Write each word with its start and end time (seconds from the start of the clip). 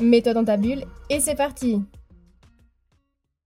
Mets-toi 0.00 0.32
dans 0.32 0.62
et 1.10 1.20
c'est 1.20 1.34
parti 1.34 1.82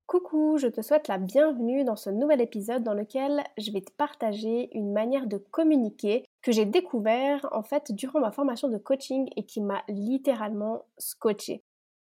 Coucou, 0.07 0.57
je 0.57 0.69
te 0.69 0.83
souhaite 0.83 1.09
la 1.09 1.19
bienvenue 1.19 1.83
dans 1.83 1.97
ce 1.97 2.11
nouvel 2.11 2.41
épisode 2.41 2.85
dans 2.85 2.95
lequel 2.95 3.43
je 3.59 3.73
vais 3.73 3.80
te 3.80 3.91
partager 3.91 4.69
une 4.73 4.93
manière 4.93 5.27
de 5.27 5.39
communiquer 5.39 6.25
que 6.43 6.53
j'ai 6.53 6.65
découvert 6.65 7.49
en 7.51 7.65
fait 7.65 7.91
durant 7.91 8.21
ma 8.21 8.30
formation 8.30 8.69
de 8.69 8.79
coaching 8.79 9.29
et 9.35 9.45
qui 9.45 9.61
m'a 9.61 9.83
littéralement 9.89 10.85
scotché. 10.97 11.65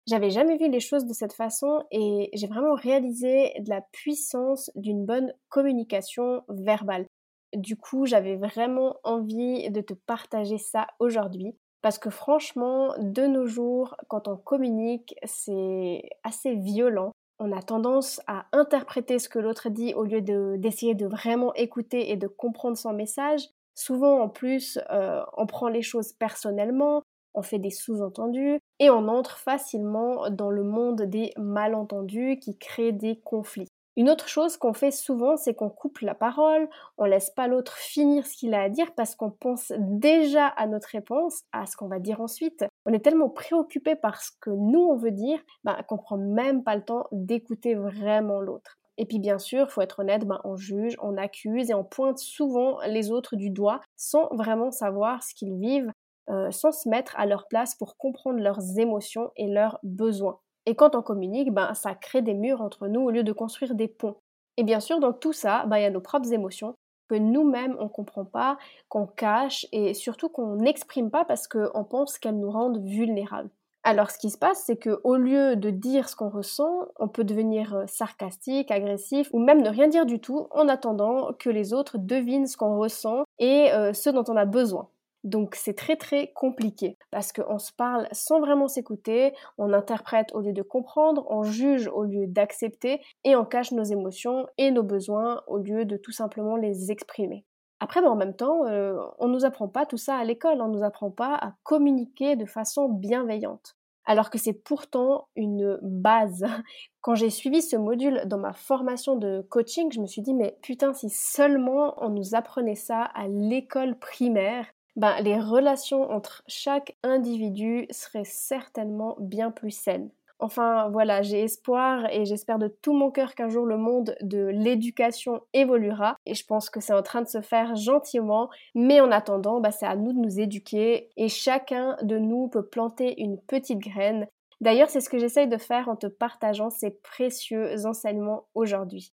J'avais 0.07 0.29
jamais 0.29 0.57
vu 0.57 0.69
les 0.69 0.79
choses 0.79 1.07
de 1.07 1.13
cette 1.13 1.33
façon 1.33 1.83
et 1.89 2.29
j'ai 2.33 2.47
vraiment 2.47 2.75
réalisé 2.75 3.51
de 3.61 3.69
la 3.71 3.81
puissance 3.93 4.69
d'une 4.75 5.07
bonne 5.07 5.33
communication 5.49 6.43
verbale. 6.49 7.07
Du 7.55 7.77
coup, 7.77 8.05
j'avais 8.05 8.35
vraiment 8.35 8.97
envie 9.03 9.71
de 9.71 9.81
te 9.81 9.95
partager 9.95 10.59
ça 10.59 10.85
aujourd'hui 10.99 11.55
parce 11.85 11.99
que 11.99 12.09
franchement, 12.09 12.95
de 12.97 13.27
nos 13.27 13.45
jours, 13.45 13.95
quand 14.07 14.27
on 14.27 14.37
communique, 14.37 15.13
c'est 15.23 16.01
assez 16.23 16.55
violent. 16.55 17.11
On 17.37 17.51
a 17.51 17.61
tendance 17.61 18.19
à 18.25 18.47
interpréter 18.53 19.19
ce 19.19 19.29
que 19.29 19.37
l'autre 19.37 19.69
dit 19.69 19.93
au 19.93 20.03
lieu 20.03 20.21
d'essayer 20.57 20.95
de, 20.95 21.05
vraiment 21.05 21.53
écouter 21.53 22.09
et 22.09 22.15
de 22.15 22.25
comprendre 22.25 22.75
son 22.75 22.91
message. 22.91 23.49
Souvent, 23.75 24.19
en 24.19 24.29
plus, 24.29 24.79
euh, 24.89 25.21
on 25.37 25.45
prend 25.45 25.67
les 25.67 25.83
choses 25.83 26.11
personnellement, 26.13 27.03
on 27.35 27.43
fait 27.43 27.59
des 27.59 27.69
sous-entendus 27.69 28.57
et 28.79 28.89
on 28.89 29.07
entre 29.07 29.37
facilement 29.37 30.31
dans 30.31 30.49
le 30.49 30.63
monde 30.63 31.03
des 31.03 31.33
malentendus 31.37 32.39
qui 32.39 32.57
créent 32.57 32.93
des 32.93 33.19
conflits. 33.19 33.67
Une 33.97 34.09
autre 34.09 34.27
chose 34.27 34.57
qu'on 34.57 34.73
fait 34.73 34.91
souvent, 34.91 35.37
c'est 35.37 35.53
qu'on 35.53 35.69
coupe 35.69 35.99
la 35.99 36.15
parole, 36.15 36.67
on 36.97 37.05
laisse 37.05 37.29
pas 37.29 37.47
l'autre 37.47 37.77
finir 37.77 38.25
ce 38.25 38.35
qu'il 38.35 38.53
a 38.53 38.61
à 38.63 38.69
dire 38.69 38.93
parce 38.93 39.15
qu'on 39.15 39.31
pense 39.31 39.71
déjà 39.77 40.47
à 40.47 40.67
notre 40.67 40.89
réponse, 40.89 41.43
à 41.53 41.65
ce 41.65 41.77
qu'on 41.77 41.87
va 41.87 41.99
dire 41.99 42.19
ensuite. 42.19 42.65
On 42.85 42.93
est 42.93 42.99
tellement 42.99 43.29
préoccupé 43.29 43.95
par 43.95 44.21
ce 44.21 44.31
que 44.41 44.49
nous 44.49 44.81
on 44.81 44.97
veut 44.97 45.11
dire, 45.11 45.39
bah, 45.63 45.81
qu'on 45.87 45.97
prend 45.97 46.17
même 46.17 46.63
pas 46.63 46.75
le 46.75 46.83
temps 46.83 47.07
d'écouter 47.13 47.75
vraiment 47.75 48.41
l'autre. 48.41 48.77
Et 48.97 49.05
puis 49.05 49.19
bien 49.19 49.39
sûr, 49.39 49.71
faut 49.71 49.81
être 49.81 49.99
honnête, 49.99 50.25
ben, 50.25 50.41
on 50.43 50.57
juge, 50.57 50.95
on 51.01 51.17
accuse 51.17 51.69
et 51.69 51.73
on 51.73 51.83
pointe 51.83 52.17
souvent 52.17 52.79
les 52.87 53.11
autres 53.11 53.35
du 53.35 53.49
doigt 53.49 53.81
sans 53.95 54.27
vraiment 54.35 54.71
savoir 54.71 55.23
ce 55.23 55.33
qu'ils 55.33 55.57
vivent, 55.57 55.91
euh, 56.29 56.51
sans 56.51 56.71
se 56.71 56.89
mettre 56.89 57.13
à 57.17 57.25
leur 57.25 57.47
place 57.47 57.75
pour 57.75 57.97
comprendre 57.97 58.39
leurs 58.39 58.77
émotions 58.77 59.31
et 59.37 59.47
leurs 59.47 59.79
besoins. 59.83 60.39
Et 60.65 60.75
quand 60.75 60.95
on 60.95 61.01
communique, 61.01 61.53
ben, 61.53 61.73
ça 61.73 61.93
crée 61.95 62.21
des 62.21 62.33
murs 62.33 62.61
entre 62.61 62.87
nous 62.87 63.01
au 63.01 63.11
lieu 63.11 63.23
de 63.23 63.31
construire 63.31 63.75
des 63.75 63.87
ponts. 63.87 64.17
Et 64.57 64.63
bien 64.63 64.79
sûr, 64.79 64.99
dans 64.99 65.13
tout 65.13 65.33
ça, 65.33 65.65
ben, 65.67 65.77
il 65.77 65.83
y 65.83 65.85
a 65.85 65.89
nos 65.89 66.01
propres 66.01 66.31
émotions 66.31 66.75
que 67.07 67.15
nous-mêmes 67.15 67.75
on 67.79 67.83
ne 67.83 67.89
comprend 67.89 68.25
pas, 68.25 68.57
qu'on 68.89 69.05
cache 69.05 69.67
et 69.71 69.93
surtout 69.93 70.29
qu'on 70.29 70.55
n'exprime 70.55 71.11
pas 71.11 71.25
parce 71.25 71.47
qu'on 71.47 71.83
pense 71.83 72.17
qu'elles 72.17 72.39
nous 72.39 72.49
rendent 72.49 72.83
vulnérables. 72.83 73.49
Alors 73.83 74.09
ce 74.09 74.17
qui 74.17 74.31
se 74.31 74.37
passe, 74.39 74.63
c'est 74.65 74.77
qu'au 74.77 75.15
lieu 75.15 75.55
de 75.55 75.69
dire 75.69 76.09
ce 76.09 76.15
qu'on 76.15 76.29
ressent, 76.29 76.87
on 76.97 77.07
peut 77.07 77.23
devenir 77.23 77.75
euh, 77.75 77.83
sarcastique, 77.85 78.71
agressif 78.71 79.29
ou 79.31 79.37
même 79.37 79.61
ne 79.61 79.69
rien 79.69 79.87
dire 79.87 80.07
du 80.07 80.19
tout 80.19 80.47
en 80.49 80.67
attendant 80.67 81.33
que 81.33 81.51
les 81.51 81.71
autres 81.71 81.99
devinent 81.99 82.47
ce 82.47 82.57
qu'on 82.57 82.79
ressent 82.79 83.25
et 83.37 83.71
euh, 83.71 83.93
ce 83.93 84.09
dont 84.09 84.23
on 84.27 84.35
a 84.35 84.45
besoin. 84.45 84.89
Donc 85.25 85.55
c'est 85.55 85.73
très 85.73 85.95
très 85.95 86.31
compliqué 86.33 86.97
parce 87.09 87.33
qu'on 87.33 87.57
se 87.57 87.73
parle 87.73 88.07
sans 88.11 88.39
vraiment 88.39 88.67
s'écouter, 88.67 89.33
on 89.57 89.73
interprète 89.73 90.33
au 90.33 90.39
lieu 90.39 90.53
de 90.53 90.61
comprendre, 90.61 91.25
on 91.29 91.41
juge 91.41 91.87
au 91.87 92.03
lieu 92.03 92.27
d'accepter 92.27 93.01
et 93.23 93.35
on 93.35 93.43
cache 93.43 93.71
nos 93.71 93.83
émotions 93.83 94.45
et 94.59 94.69
nos 94.69 94.83
besoins 94.83 95.41
au 95.47 95.57
lieu 95.57 95.83
de 95.83 95.97
tout 95.97 96.11
simplement 96.11 96.55
les 96.55 96.91
exprimer. 96.91 97.43
Après, 97.79 98.01
mais 98.01 98.07
en 98.07 98.15
même 98.15 98.35
temps, 98.35 98.67
euh, 98.67 98.95
on 99.17 99.27
ne 99.27 99.33
nous 99.33 99.45
apprend 99.45 99.67
pas 99.67 99.87
tout 99.87 99.97
ça 99.97 100.15
à 100.15 100.23
l'école, 100.23 100.61
on 100.61 100.67
ne 100.67 100.77
nous 100.77 100.83
apprend 100.83 101.09
pas 101.09 101.35
à 101.35 101.53
communiquer 101.63 102.35
de 102.35 102.45
façon 102.45 102.87
bienveillante. 102.87 103.75
Alors 104.05 104.29
que 104.29 104.37
c'est 104.37 104.53
pourtant 104.53 105.27
une 105.35 105.79
base. 105.81 106.45
Quand 107.01 107.15
j'ai 107.15 107.31
suivi 107.31 107.63
ce 107.63 107.75
module 107.75 108.21
dans 108.27 108.37
ma 108.37 108.53
formation 108.53 109.15
de 109.15 109.41
coaching, 109.49 109.91
je 109.91 109.99
me 109.99 110.05
suis 110.05 110.21
dit, 110.21 110.35
mais 110.35 110.57
putain, 110.61 110.93
si 110.93 111.09
seulement 111.09 111.95
on 111.97 112.09
nous 112.09 112.35
apprenait 112.35 112.75
ça 112.75 113.01
à 113.01 113.27
l'école 113.27 113.97
primaire, 113.97 114.67
ben, 114.95 115.19
les 115.21 115.39
relations 115.39 116.09
entre 116.11 116.43
chaque 116.47 116.95
individu 117.03 117.87
seraient 117.91 118.23
certainement 118.25 119.15
bien 119.19 119.51
plus 119.51 119.71
saines. 119.71 120.09
Enfin 120.39 120.89
voilà, 120.89 121.21
j'ai 121.21 121.43
espoir 121.43 122.09
et 122.11 122.25
j'espère 122.25 122.59
de 122.59 122.67
tout 122.67 122.93
mon 122.93 123.09
cœur 123.09 123.35
qu'un 123.35 123.47
jour 123.47 123.65
le 123.65 123.77
monde 123.77 124.15
de 124.21 124.45
l'éducation 124.47 125.41
évoluera 125.53 126.17
et 126.25 126.33
je 126.33 126.45
pense 126.45 126.69
que 126.69 126.81
c'est 126.81 126.93
en 126.93 127.03
train 127.03 127.21
de 127.21 127.27
se 127.27 127.41
faire 127.41 127.75
gentiment, 127.75 128.49
mais 128.73 128.99
en 128.99 129.11
attendant, 129.11 129.61
ben, 129.61 129.71
c'est 129.71 129.85
à 129.85 129.95
nous 129.95 130.11
de 130.11 130.19
nous 130.19 130.39
éduquer 130.39 131.09
et 131.15 131.29
chacun 131.29 131.95
de 132.01 132.17
nous 132.17 132.49
peut 132.49 132.65
planter 132.65 133.21
une 133.21 133.39
petite 133.39 133.79
graine. 133.79 134.27
D'ailleurs, 134.61 134.89
c'est 134.89 135.01
ce 135.01 135.09
que 135.09 135.19
j'essaye 135.19 135.47
de 135.47 135.57
faire 135.57 135.87
en 135.89 135.95
te 135.95 136.07
partageant 136.07 136.69
ces 136.69 136.91
précieux 136.91 137.85
enseignements 137.85 138.47
aujourd'hui. 138.55 139.14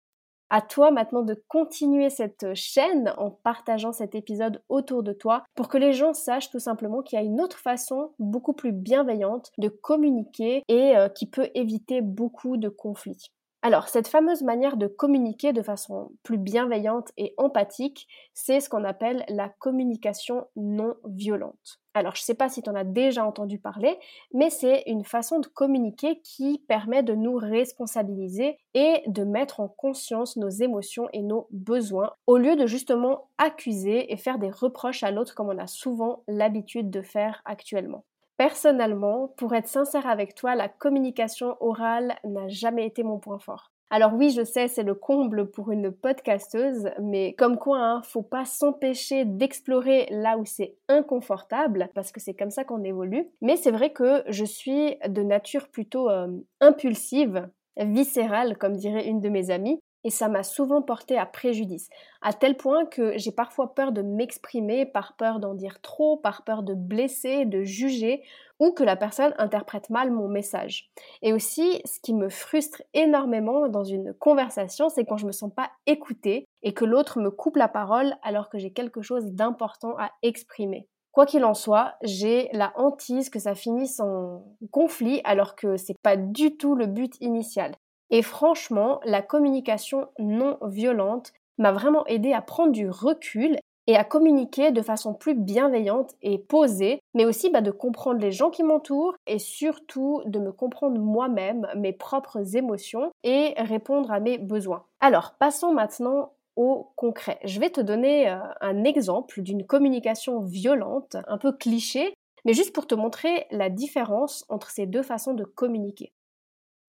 À 0.53 0.59
toi 0.59 0.91
maintenant 0.91 1.21
de 1.21 1.41
continuer 1.47 2.09
cette 2.09 2.53
chaîne 2.55 3.13
en 3.17 3.31
partageant 3.31 3.93
cet 3.93 4.15
épisode 4.15 4.61
autour 4.67 5.01
de 5.01 5.13
toi 5.13 5.45
pour 5.55 5.69
que 5.69 5.77
les 5.77 5.93
gens 5.93 6.13
sachent 6.13 6.49
tout 6.49 6.59
simplement 6.59 7.01
qu'il 7.01 7.17
y 7.17 7.21
a 7.21 7.25
une 7.25 7.39
autre 7.39 7.57
façon 7.57 8.11
beaucoup 8.19 8.51
plus 8.51 8.73
bienveillante 8.73 9.53
de 9.57 9.69
communiquer 9.69 10.61
et 10.67 10.97
euh, 10.97 11.07
qui 11.07 11.25
peut 11.25 11.49
éviter 11.55 12.01
beaucoup 12.01 12.57
de 12.57 12.67
conflits. 12.67 13.31
Alors, 13.61 13.87
cette 13.87 14.09
fameuse 14.09 14.43
manière 14.43 14.75
de 14.75 14.87
communiquer 14.87 15.53
de 15.53 15.61
façon 15.61 16.11
plus 16.21 16.37
bienveillante 16.37 17.13
et 17.15 17.33
empathique, 17.37 18.09
c'est 18.33 18.59
ce 18.59 18.69
qu'on 18.69 18.83
appelle 18.83 19.23
la 19.29 19.47
communication 19.47 20.47
non 20.57 20.95
violente. 21.05 21.80
Alors, 21.93 22.15
je 22.15 22.21
ne 22.21 22.25
sais 22.25 22.35
pas 22.35 22.47
si 22.47 22.61
tu 22.61 22.69
en 22.69 22.75
as 22.75 22.85
déjà 22.85 23.25
entendu 23.25 23.59
parler, 23.59 23.97
mais 24.33 24.49
c'est 24.49 24.83
une 24.87 25.03
façon 25.03 25.39
de 25.39 25.47
communiquer 25.47 26.21
qui 26.21 26.63
permet 26.67 27.03
de 27.03 27.15
nous 27.15 27.35
responsabiliser 27.35 28.57
et 28.73 29.01
de 29.07 29.23
mettre 29.23 29.59
en 29.59 29.67
conscience 29.67 30.37
nos 30.37 30.49
émotions 30.49 31.09
et 31.11 31.21
nos 31.21 31.47
besoins, 31.51 32.13
au 32.27 32.37
lieu 32.37 32.55
de 32.55 32.65
justement 32.65 33.27
accuser 33.37 34.11
et 34.13 34.17
faire 34.17 34.39
des 34.39 34.51
reproches 34.51 35.03
à 35.03 35.11
l'autre 35.11 35.35
comme 35.35 35.49
on 35.49 35.57
a 35.57 35.67
souvent 35.67 36.23
l'habitude 36.27 36.89
de 36.89 37.01
faire 37.01 37.41
actuellement. 37.43 38.05
Personnellement, 38.37 39.27
pour 39.37 39.53
être 39.53 39.67
sincère 39.67 40.07
avec 40.07 40.33
toi, 40.33 40.55
la 40.55 40.69
communication 40.69 41.57
orale 41.59 42.15
n'a 42.23 42.47
jamais 42.47 42.87
été 42.87 43.03
mon 43.03 43.19
point 43.19 43.37
fort. 43.37 43.71
Alors 43.93 44.13
oui, 44.13 44.29
je 44.29 44.45
sais, 44.45 44.69
c'est 44.69 44.83
le 44.83 44.95
comble 44.95 45.51
pour 45.51 45.69
une 45.69 45.91
podcasteuse, 45.91 46.89
mais 47.01 47.33
comme 47.33 47.57
quoi, 47.57 47.77
hein, 47.77 48.01
faut 48.03 48.21
pas 48.21 48.45
s'empêcher 48.45 49.25
d'explorer 49.25 50.07
là 50.11 50.37
où 50.37 50.45
c'est 50.45 50.75
inconfortable, 50.87 51.89
parce 51.93 52.13
que 52.13 52.21
c'est 52.21 52.33
comme 52.33 52.51
ça 52.51 52.63
qu'on 52.63 52.85
évolue. 52.85 53.27
Mais 53.41 53.57
c'est 53.57 53.71
vrai 53.71 53.91
que 53.91 54.23
je 54.29 54.45
suis 54.45 54.95
de 55.05 55.21
nature 55.23 55.67
plutôt 55.67 56.09
euh, 56.09 56.29
impulsive, 56.61 57.49
viscérale, 57.77 58.57
comme 58.57 58.77
dirait 58.77 59.07
une 59.07 59.19
de 59.19 59.27
mes 59.27 59.51
amies, 59.51 59.81
et 60.03 60.09
ça 60.09 60.29
m'a 60.29 60.43
souvent 60.43 60.81
porté 60.81 61.17
à 61.17 61.25
préjudice, 61.25 61.89
à 62.21 62.33
tel 62.33 62.57
point 62.57 62.85
que 62.85 63.17
j'ai 63.17 63.31
parfois 63.31 63.73
peur 63.73 63.91
de 63.91 64.01
m'exprimer, 64.01 64.85
par 64.85 65.15
peur 65.15 65.39
d'en 65.39 65.53
dire 65.53 65.81
trop, 65.81 66.17
par 66.17 66.43
peur 66.43 66.63
de 66.63 66.73
blesser, 66.73 67.45
de 67.45 67.63
juger, 67.63 68.23
ou 68.59 68.71
que 68.71 68.83
la 68.83 68.95
personne 68.95 69.33
interprète 69.37 69.89
mal 69.89 70.11
mon 70.11 70.27
message. 70.27 70.91
Et 71.23 71.33
aussi, 71.33 71.81
ce 71.83 71.99
qui 71.99 72.13
me 72.13 72.29
frustre 72.29 72.83
énormément 72.93 73.67
dans 73.67 73.83
une 73.83 74.13
conversation, 74.13 74.89
c'est 74.89 75.03
quand 75.05 75.17
je 75.17 75.25
me 75.25 75.31
sens 75.31 75.51
pas 75.51 75.71
écoutée 75.87 76.45
et 76.61 76.73
que 76.73 76.85
l'autre 76.85 77.19
me 77.19 77.31
coupe 77.31 77.55
la 77.55 77.67
parole 77.67 78.15
alors 78.21 78.49
que 78.49 78.59
j'ai 78.59 78.71
quelque 78.71 79.01
chose 79.01 79.25
d'important 79.25 79.97
à 79.97 80.11
exprimer. 80.21 80.87
Quoi 81.11 81.25
qu'il 81.25 81.43
en 81.43 81.53
soit, 81.53 81.95
j'ai 82.03 82.49
la 82.53 82.71
hantise 82.77 83.29
que 83.29 83.39
ça 83.39 83.53
finisse 83.53 83.99
en 83.99 84.45
conflit 84.71 85.21
alors 85.25 85.55
que 85.55 85.75
c'est 85.75 85.99
pas 86.01 86.15
du 86.15 86.55
tout 86.55 86.75
le 86.75 86.85
but 86.85 87.15
initial. 87.19 87.75
Et 88.11 88.21
franchement, 88.21 88.99
la 89.05 89.21
communication 89.21 90.09
non 90.19 90.57
violente 90.61 91.33
m'a 91.57 91.71
vraiment 91.71 92.05
aidé 92.07 92.33
à 92.33 92.41
prendre 92.41 92.71
du 92.71 92.89
recul 92.89 93.57
et 93.87 93.95
à 93.95 94.03
communiquer 94.03 94.71
de 94.71 94.81
façon 94.81 95.13
plus 95.13 95.33
bienveillante 95.33 96.13
et 96.21 96.37
posée, 96.37 97.01
mais 97.13 97.25
aussi 97.25 97.49
bah, 97.49 97.61
de 97.61 97.71
comprendre 97.71 98.19
les 98.19 98.31
gens 98.31 98.49
qui 98.49 98.63
m'entourent 98.63 99.15
et 99.27 99.39
surtout 99.39 100.21
de 100.25 100.39
me 100.39 100.51
comprendre 100.51 100.99
moi-même, 100.99 101.67
mes 101.75 101.93
propres 101.93 102.55
émotions 102.55 103.11
et 103.23 103.53
répondre 103.57 104.11
à 104.11 104.19
mes 104.19 104.37
besoins. 104.37 104.85
Alors, 104.99 105.35
passons 105.39 105.73
maintenant 105.73 106.33
au 106.55 106.91
concret. 106.95 107.39
Je 107.43 107.59
vais 107.59 107.69
te 107.69 107.81
donner 107.81 108.29
euh, 108.29 108.37
un 108.59 108.83
exemple 108.83 109.41
d'une 109.41 109.65
communication 109.65 110.41
violente, 110.41 111.15
un 111.27 111.37
peu 111.37 111.51
cliché, 111.51 112.13
Mais 112.45 112.53
juste 112.53 112.73
pour 112.73 112.87
te 112.87 112.95
montrer 112.95 113.45
la 113.51 113.69
différence 113.69 114.45
entre 114.49 114.69
ces 114.69 114.85
deux 114.85 115.03
façons 115.03 115.33
de 115.33 115.43
communiquer. 115.43 116.11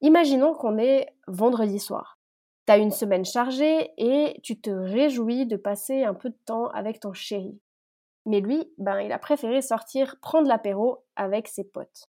Imaginons 0.02 0.54
qu'on 0.54 0.78
est 0.78 1.06
vendredi 1.28 1.78
soir. 1.78 2.18
T'as 2.66 2.78
une 2.78 2.90
semaine 2.90 3.24
chargée 3.24 3.90
et 3.96 4.40
tu 4.42 4.60
te 4.60 4.70
réjouis 4.70 5.46
de 5.46 5.56
passer 5.56 6.04
un 6.04 6.14
peu 6.14 6.30
de 6.30 6.38
temps 6.44 6.66
avec 6.68 7.00
ton 7.00 7.12
chéri. 7.12 7.58
Mais 8.26 8.40
lui, 8.40 8.72
ben, 8.78 9.00
il 9.00 9.12
a 9.12 9.18
préféré 9.18 9.62
sortir 9.62 10.16
prendre 10.20 10.48
l'apéro 10.48 11.04
avec 11.16 11.48
ses 11.48 11.64
potes. 11.64 12.04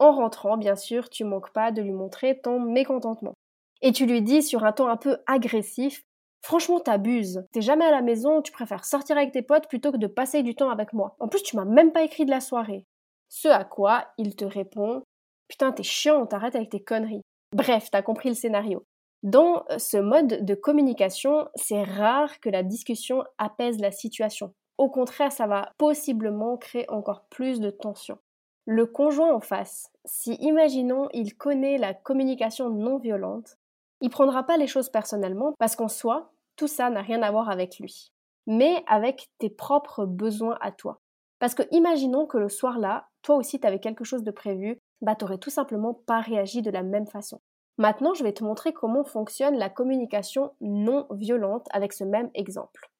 En 0.00 0.12
rentrant, 0.12 0.56
bien 0.56 0.76
sûr, 0.76 1.10
tu 1.10 1.24
manques 1.24 1.52
pas 1.52 1.72
de 1.72 1.82
lui 1.82 1.92
montrer 1.92 2.40
ton 2.40 2.60
mécontentement. 2.60 3.34
Et 3.82 3.92
tu 3.92 4.06
lui 4.06 4.22
dis 4.22 4.42
sur 4.42 4.64
un 4.64 4.72
ton 4.72 4.88
un 4.88 4.96
peu 4.96 5.18
agressif 5.26 6.02
Franchement, 6.42 6.78
t'abuses. 6.78 7.44
T'es 7.52 7.60
jamais 7.60 7.84
à 7.84 7.90
la 7.90 8.02
maison, 8.02 8.42
tu 8.42 8.52
préfères 8.52 8.84
sortir 8.84 9.16
avec 9.16 9.32
tes 9.32 9.42
potes 9.42 9.68
plutôt 9.68 9.90
que 9.90 9.96
de 9.96 10.06
passer 10.06 10.42
du 10.42 10.54
temps 10.54 10.70
avec 10.70 10.92
moi. 10.92 11.16
En 11.18 11.28
plus, 11.28 11.42
tu 11.42 11.56
m'as 11.56 11.64
même 11.64 11.92
pas 11.92 12.02
écrit 12.02 12.24
de 12.24 12.30
la 12.30 12.40
soirée. 12.40 12.86
Ce 13.28 13.48
à 13.48 13.64
quoi 13.64 14.06
il 14.18 14.36
te 14.36 14.44
répond 14.44 15.02
Putain, 15.48 15.72
t'es 15.72 15.82
chiant, 15.82 16.26
t'arrêtes 16.26 16.54
avec 16.54 16.70
tes 16.70 16.82
conneries. 16.82 17.22
Bref, 17.52 17.88
t'as 17.90 18.02
compris 18.02 18.28
le 18.28 18.34
scénario. 18.34 18.84
Dans 19.22 19.64
ce 19.78 19.96
mode 19.96 20.44
de 20.44 20.54
communication, 20.54 21.48
c'est 21.54 21.82
rare 21.82 22.38
que 22.40 22.50
la 22.50 22.62
discussion 22.62 23.24
apaise 23.38 23.80
la 23.80 23.90
situation. 23.90 24.54
Au 24.76 24.88
contraire, 24.88 25.32
ça 25.32 25.46
va 25.46 25.72
possiblement 25.76 26.56
créer 26.56 26.88
encore 26.88 27.24
plus 27.30 27.58
de 27.58 27.70
tension. 27.70 28.18
Le 28.64 28.86
conjoint 28.86 29.34
en 29.34 29.40
face, 29.40 29.90
si 30.04 30.34
imaginons 30.34 31.08
il 31.12 31.36
connaît 31.36 31.78
la 31.78 31.94
communication 31.94 32.70
non 32.70 32.98
violente, 32.98 33.56
il 34.00 34.10
prendra 34.10 34.44
pas 34.44 34.56
les 34.56 34.68
choses 34.68 34.90
personnellement 34.90 35.54
parce 35.58 35.74
qu'en 35.74 35.88
soi, 35.88 36.30
tout 36.54 36.68
ça 36.68 36.90
n'a 36.90 37.02
rien 37.02 37.22
à 37.22 37.30
voir 37.30 37.48
avec 37.50 37.78
lui, 37.78 38.12
mais 38.46 38.84
avec 38.86 39.30
tes 39.38 39.50
propres 39.50 40.04
besoins 40.04 40.58
à 40.60 40.70
toi. 40.70 41.00
Parce 41.40 41.54
que 41.54 41.62
imaginons 41.72 42.26
que 42.26 42.38
le 42.38 42.48
soir-là, 42.48 43.08
toi 43.22 43.36
aussi 43.36 43.58
tu 43.58 43.66
avais 43.66 43.80
quelque 43.80 44.04
chose 44.04 44.22
de 44.22 44.30
prévu, 44.30 44.78
bah 45.00 45.14
t'aurais 45.14 45.38
tout 45.38 45.50
simplement 45.50 45.94
pas 45.94 46.20
réagi 46.20 46.62
de 46.62 46.70
la 46.70 46.82
même 46.82 47.06
façon. 47.06 47.40
Maintenant, 47.78 48.12
je 48.12 48.24
vais 48.24 48.32
te 48.32 48.42
montrer 48.42 48.72
comment 48.72 49.04
fonctionne 49.04 49.56
la 49.56 49.70
communication 49.70 50.52
non 50.60 51.06
violente 51.12 51.68
avec 51.70 51.92
ce 51.92 52.02
même 52.02 52.30
exemple. 52.34 52.90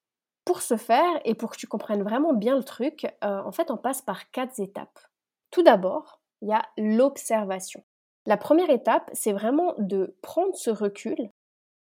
Pour 0.45 0.63
ce 0.63 0.77
faire, 0.77 1.21
et 1.25 1.35
pour 1.35 1.51
que 1.51 1.57
tu 1.57 1.67
comprennes 1.67 2.03
vraiment 2.03 2.33
bien 2.33 2.57
le 2.57 2.65
truc, 2.65 3.05
euh, 3.25 3.43
en 3.43 3.53
fait, 3.53 3.71
on 3.71 3.77
passe 3.77 4.03
par 4.03 4.31
quatre 4.31 4.61
étapes. 4.61 4.99
Tout 5.51 5.63
d'abord, 5.63 6.21
il 6.41 6.49
y 6.49 6.53
a 6.53 6.65
l'observation. 6.79 7.83
La 8.25 8.37
première 8.37 8.71
étape, 8.71 9.11
c'est 9.13 9.33
vraiment 9.33 9.75
de 9.79 10.17
prendre 10.23 10.55
ce 10.55 10.71
recul, 10.71 11.17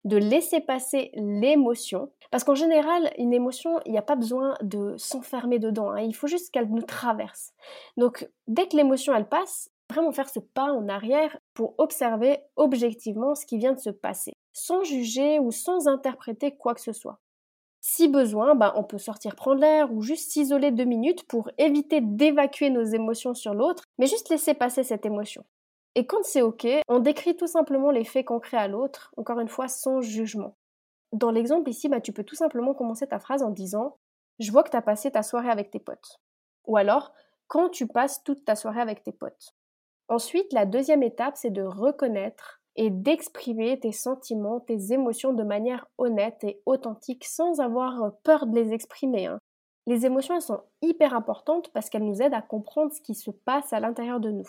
de 0.05 0.17
laisser 0.17 0.61
passer 0.61 1.11
l'émotion. 1.15 2.13
Parce 2.31 2.45
qu'en 2.45 2.55
général, 2.55 3.13
une 3.19 3.33
émotion, 3.33 3.81
il 3.87 3.93
n'y 3.93 3.99
a 3.99 4.03
pas 4.03 4.17
besoin 4.17 4.55
de 4.63 4.95
s'enfermer 4.99 5.59
dedans. 5.59 5.91
Hein. 5.91 6.01
il 6.01 6.15
faut 6.15 6.27
juste 6.27 6.53
qu'elle 6.53 6.71
nous 6.71 6.83
traverse. 6.83 7.53
Donc, 7.97 8.29
dès 8.47 8.69
que 8.69 8.77
l'émotion, 8.77 9.15
elle 9.15 9.29
passe, 9.29 9.71
vraiment 9.91 10.13
faire 10.13 10.29
ce 10.29 10.41
pas 10.41 10.73
en 10.73 10.89
arrière 10.89 11.37
pour 11.55 11.75
observer 11.79 12.39
objectivement 12.57 13.35
ce 13.35 13.47
qui 13.47 13.59
vient 13.59 13.73
de 13.73 13.81
se 13.81 13.91
passer, 13.91 14.33
sans 14.53 14.83
juger 14.85 15.39
ou 15.39 15.51
sans 15.51 15.89
interpréter 15.89 16.57
quoi 16.57 16.75
que 16.75 16.81
ce 16.81 16.93
soit. 16.93 17.21
Si 17.81 18.09
besoin, 18.09 18.55
bah, 18.55 18.73
on 18.77 18.83
peut 18.83 18.97
sortir 18.97 19.37
prendre 19.37 19.61
l'air 19.61 19.93
ou 19.93 20.01
juste 20.01 20.31
s'isoler 20.31 20.71
deux 20.71 20.85
minutes 20.85 21.27
pour 21.29 21.51
éviter 21.59 22.01
d'évacuer 22.01 22.71
nos 22.71 22.85
émotions 22.85 23.35
sur 23.35 23.53
l'autre, 23.53 23.85
mais 23.99 24.07
juste 24.07 24.31
laisser 24.31 24.55
passer 24.55 24.83
cette 24.83 25.05
émotion. 25.05 25.45
Et 25.95 26.07
quand 26.07 26.25
c'est 26.25 26.41
ok, 26.41 26.67
on 26.89 26.99
décrit 26.99 27.37
tout 27.37 27.47
simplement 27.47 27.91
les 27.91 28.05
faits 28.05 28.27
concrets 28.27 28.57
à 28.57 28.69
l'autre, 28.69 29.13
encore 29.19 29.39
une 29.39 29.49
fois 29.49 29.69
sans 29.69 30.01
jugement. 30.01 30.57
Dans 31.13 31.31
l'exemple 31.31 31.69
ici, 31.69 31.89
bah, 31.89 32.01
tu 32.01 32.13
peux 32.13 32.25
tout 32.25 32.35
simplement 32.35 32.75
commencer 32.75 33.07
ta 33.07 33.21
phrase 33.21 33.43
en 33.43 33.51
disant 33.51 33.99
Je 34.41 34.51
vois 34.51 34.63
que 34.63 34.71
tu 34.71 34.77
as 34.77 34.83
passé 34.83 35.11
ta 35.13 35.23
soirée 35.23 35.51
avec 35.51 35.71
tes 35.71 35.79
potes. 35.79 36.21
Ou 36.67 36.79
alors, 36.79 37.13
quand 37.49 37.69
tu 37.69 37.87
passes 37.87 38.25
toute 38.25 38.45
ta 38.47 38.57
soirée 38.57 38.81
avec 38.81 39.03
tes 39.03 39.13
potes. 39.13 39.55
Ensuite, 40.09 40.53
la 40.53 40.67
deuxième 40.67 41.03
étape, 41.03 41.37
c'est 41.37 41.51
de 41.51 41.63
reconnaître 41.63 42.61
et 42.77 42.91
d'exprimer 42.91 43.79
tes 43.79 43.93
sentiments, 43.93 44.61
tes 44.61 44.93
émotions 44.93 45.33
de 45.33 45.45
manière 45.45 45.87
honnête 45.99 46.43
et 46.45 46.61
authentique 46.67 47.25
sans 47.25 47.61
avoir 47.61 48.13
peur 48.25 48.47
de 48.47 48.55
les 48.55 48.73
exprimer. 48.73 49.27
Hein. 49.27 49.39
Les 49.87 50.07
émotions, 50.07 50.41
sont 50.41 50.63
hyper 50.83 51.15
importantes 51.15 51.71
parce 51.73 51.89
qu'elles 51.89 52.05
nous 52.05 52.23
aident 52.23 52.35
à 52.35 52.43
comprendre 52.43 52.93
ce 52.93 53.01
qui 53.01 53.15
se 53.15 53.31
passe 53.31 53.73
à 53.73 53.81
l'intérieur 53.81 54.19
de 54.19 54.31
nous. 54.31 54.49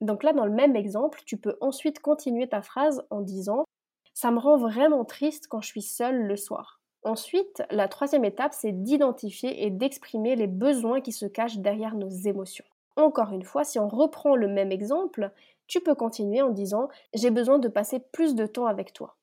Donc 0.00 0.22
là, 0.22 0.32
dans 0.32 0.44
le 0.44 0.52
même 0.52 0.76
exemple, 0.76 1.22
tu 1.24 1.36
peux 1.36 1.56
ensuite 1.60 2.00
continuer 2.00 2.48
ta 2.48 2.62
phrase 2.62 3.06
en 3.10 3.20
disant⁇ 3.20 3.60
ça 4.12 4.30
me 4.30 4.38
rend 4.38 4.56
vraiment 4.56 5.04
triste 5.04 5.46
quand 5.48 5.60
je 5.60 5.68
suis 5.68 5.82
seule 5.82 6.22
le 6.26 6.36
soir⁇ 6.36 6.80
Ensuite, 7.08 7.62
la 7.70 7.86
troisième 7.86 8.24
étape, 8.24 8.52
c'est 8.52 8.72
d'identifier 8.72 9.64
et 9.64 9.70
d'exprimer 9.70 10.34
les 10.34 10.48
besoins 10.48 11.00
qui 11.00 11.12
se 11.12 11.26
cachent 11.26 11.58
derrière 11.58 11.94
nos 11.94 12.08
émotions. 12.08 12.64
Encore 12.96 13.32
une 13.32 13.44
fois, 13.44 13.64
si 13.64 13.78
on 13.78 13.88
reprend 13.88 14.36
le 14.36 14.48
même 14.48 14.72
exemple, 14.72 15.30
tu 15.66 15.80
peux 15.80 15.94
continuer 15.94 16.42
en 16.42 16.50
disant 16.50 16.88
j'ai 17.14 17.30
besoin 17.30 17.58
de 17.58 17.68
passer 17.68 18.00
plus 18.00 18.34
de 18.34 18.46
temps 18.46 18.66
avec 18.66 18.92
toi. 18.92 19.16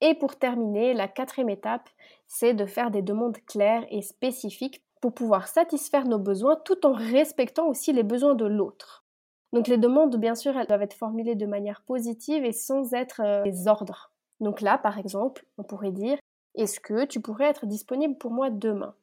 Et 0.00 0.14
pour 0.14 0.36
terminer, 0.36 0.94
la 0.94 1.08
quatrième 1.08 1.50
étape, 1.50 1.88
c'est 2.26 2.54
de 2.54 2.64
faire 2.64 2.90
des 2.90 3.02
demandes 3.02 3.38
claires 3.46 3.84
et 3.90 4.00
spécifiques 4.02 4.82
pour 5.00 5.12
pouvoir 5.12 5.48
satisfaire 5.48 6.06
nos 6.06 6.18
besoins 6.18 6.56
tout 6.56 6.86
en 6.86 6.92
respectant 6.92 7.66
aussi 7.66 7.92
les 7.92 8.02
besoins 8.02 8.34
de 8.34 8.46
l'autre. 8.46 9.04
Donc 9.52 9.66
les 9.66 9.78
demandes, 9.78 10.16
bien 10.16 10.34
sûr, 10.34 10.56
elles 10.56 10.66
doivent 10.66 10.82
être 10.82 10.94
formulées 10.94 11.34
de 11.34 11.46
manière 11.46 11.82
positive 11.82 12.44
et 12.44 12.52
sans 12.52 12.94
être 12.94 13.20
euh, 13.24 13.42
des 13.42 13.66
ordres. 13.66 14.12
Donc 14.38 14.60
là, 14.60 14.78
par 14.78 14.98
exemple, 14.98 15.44
on 15.58 15.64
pourrait 15.64 15.90
dire 15.90 16.18
est-ce 16.54 16.80
que 16.80 17.04
tu 17.04 17.20
pourrais 17.20 17.46
être 17.46 17.66
disponible 17.66 18.16
pour 18.16 18.30
moi 18.30 18.50
demain? 18.50 18.94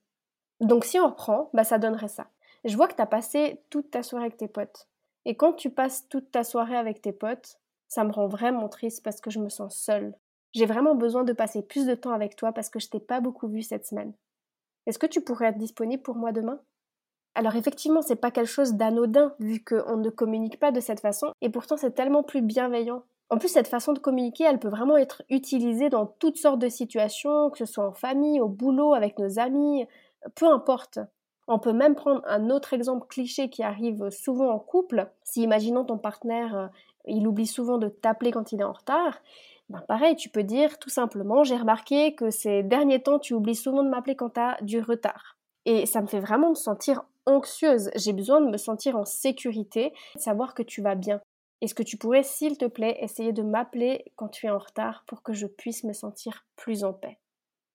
Donc 0.60 0.86
si 0.86 1.00
on 1.00 1.08
reprend, 1.08 1.50
bah, 1.54 1.64
ça 1.64 1.78
donnerait 1.78 2.08
ça. 2.08 2.28
Je 2.68 2.76
vois 2.76 2.90
que 2.90 2.96
tu 2.96 3.02
as 3.02 3.08
passé 3.08 3.62
toute 3.70 3.92
ta 3.92 4.04
soirée 4.04 4.26
avec 4.26 4.36
tes 4.36 4.50
potes. 4.50 4.90
Et 5.24 5.36
quand 5.36 5.54
tu 5.54 5.70
passes 5.70 6.08
toute 6.10 6.32
ta 6.32 6.44
soirée 6.44 6.76
avec 6.76 7.02
tes 7.02 7.14
potes, 7.14 7.60
ça 7.88 8.04
me 8.04 8.12
rend 8.12 8.28
vraiment 8.28 8.68
triste 8.68 9.04
parce 9.04 9.22
que 9.22 9.32
je 9.32 9.40
me 9.40 9.48
sens 9.48 9.74
seule. 9.74 10.14
J'ai 10.54 10.66
vraiment 10.66 10.94
besoin 10.94 11.24
de 11.24 11.32
passer 11.32 11.62
plus 11.62 11.86
de 11.86 11.96
temps 11.96 12.12
avec 12.12 12.36
toi 12.36 12.52
parce 12.52 12.70
que 12.70 12.80
je 12.80 12.90
t'ai 12.90 13.00
pas 13.00 13.22
beaucoup 13.22 13.48
vu 13.48 13.62
cette 13.62 13.86
semaine. 13.86 14.12
Est-ce 14.86 15.00
que 15.00 15.06
tu 15.08 15.22
pourrais 15.22 15.48
être 15.48 15.58
disponible 15.58 16.04
pour 16.04 16.16
moi 16.16 16.34
demain? 16.34 16.60
Alors 17.36 17.56
effectivement, 17.56 18.02
c'est 18.02 18.18
pas 18.18 18.32
quelque 18.32 18.48
chose 18.48 18.74
d'anodin 18.74 19.34
vu 19.40 19.64
qu'on 19.64 19.96
ne 19.96 20.10
communique 20.10 20.60
pas 20.60 20.72
de 20.72 20.82
cette 20.82 21.00
façon 21.00 21.32
et 21.42 21.50
pourtant 21.50 21.78
c'est 21.78 21.92
tellement 21.92 22.24
plus 22.24 22.42
bienveillant. 22.42 23.04
En 23.30 23.38
plus, 23.38 23.50
cette 23.50 23.68
façon 23.68 23.94
de 23.94 24.00
communiquer, 24.00 24.44
elle 24.44 24.60
peut 24.60 24.70
vraiment 24.70 24.98
être 24.98 25.24
utilisée 25.30 25.90
dans 25.90 26.06
toutes 26.06 26.38
sortes 26.38 26.60
de 26.60 26.70
situations, 26.70 27.50
que 27.50 27.60
ce 27.60 27.66
soit 27.66 27.88
en 27.88 27.94
famille, 27.94 28.42
au 28.42 28.48
boulot, 28.50 28.94
avec 28.94 29.20
nos 29.20 29.40
amis, 29.40 29.86
peu 30.36 30.48
importe. 30.48 31.00
On 31.48 31.60
peut 31.60 31.74
même 31.74 31.96
prendre 31.96 32.22
un 32.26 32.50
autre 32.50 32.74
exemple 32.74 33.08
cliché 33.08 33.50
qui 33.50 33.64
arrive 33.64 34.10
souvent 34.10 34.50
en 34.50 34.60
couple. 34.60 35.10
Si 35.24 35.42
imaginons 35.44 35.86
ton 35.86 35.98
partenaire, 35.98 36.56
euh, 36.56 36.68
il 37.06 37.28
oublie 37.28 37.48
souvent 37.48 37.78
de 37.78 37.88
t'appeler 37.88 38.32
quand 38.32 38.52
il 38.52 38.60
est 38.60 38.66
en 38.66 38.74
retard, 38.74 39.20
ben 39.70 39.82
pareil, 39.88 40.16
tu 40.16 40.30
peux 40.30 40.44
dire 40.44 40.80
tout 40.80 40.90
simplement 40.90 41.44
j'ai 41.44 41.58
remarqué 41.58 42.16
que 42.16 42.30
ces 42.30 42.64
derniers 42.64 43.02
temps 43.02 43.20
tu 43.20 43.34
oublies 43.34 43.56
souvent 43.56 43.84
de 43.84 43.90
m'appeler 43.90 44.16
quand 44.16 44.32
tu 44.32 44.40
as 44.40 44.58
du 44.62 44.80
retard. 44.80 45.38
Et 45.66 45.86
ça 45.86 46.02
me 46.02 46.08
fait 46.08 46.20
vraiment 46.20 46.50
me 46.52 46.56
sentir 46.56 47.04
anxieuse, 47.26 47.90
j'ai 47.96 48.14
besoin 48.14 48.40
de 48.40 48.50
me 48.50 48.58
sentir 48.58 48.96
en 48.96 49.04
sécurité, 49.04 49.92
de 50.16 50.22
savoir 50.22 50.54
que 50.54 50.64
tu 50.64 50.82
vas 50.82 50.96
bien. 50.96 51.20
Est-ce 51.62 51.76
que 51.76 51.84
tu 51.84 51.98
pourrais, 51.98 52.24
s'il 52.24 52.58
te 52.58 52.66
plaît, 52.66 52.98
essayer 53.02 53.34
de 53.34 53.44
m'appeler 53.44 54.06
quand 54.16 54.30
tu 54.30 54.46
es 54.46 54.50
en 54.50 54.60
retard 54.60 55.04
pour 55.08 55.24
que 55.24 55.34
je 55.34 55.48
puisse 55.48 55.84
me 55.84 55.94
sentir 55.94 56.46
plus 56.56 56.84
en 56.84 56.94
paix? 56.94 57.18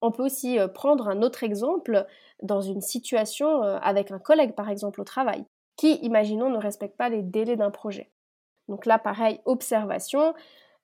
On 0.03 0.11
peut 0.11 0.25
aussi 0.25 0.59
euh, 0.59 0.69
prendre 0.69 1.09
un 1.09 1.23
autre 1.23 1.45
exemple 1.45 2.07
dans 2.43 2.61
une 2.61 2.81
situation 2.81 3.63
euh, 3.63 3.79
avec 3.81 4.11
un 4.11 4.19
collègue, 4.19 4.55
par 4.55 4.69
exemple, 4.69 5.01
au 5.01 5.05
travail, 5.05 5.45
qui, 5.77 5.95
imaginons, 6.03 6.51
ne 6.51 6.59
respecte 6.59 6.97
pas 6.97 7.09
les 7.09 7.23
délais 7.23 7.57
d'un 7.57 7.71
projet. 7.71 8.11
Donc 8.69 8.85
là, 8.85 8.99
pareil, 8.99 9.41
observation. 9.45 10.35